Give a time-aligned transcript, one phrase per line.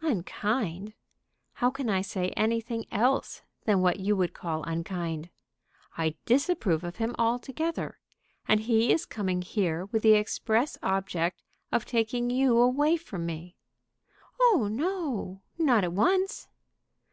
[0.00, 0.94] "Unkind!
[1.52, 5.30] How can I say anything else than what you would call unkind?
[5.96, 8.00] I disapprove of him altogether.
[8.48, 13.54] And he is coming here with the express object of taking you away from me."
[14.40, 16.48] "Oh no; not at once."